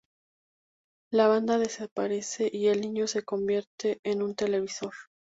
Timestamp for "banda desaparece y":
1.27-2.69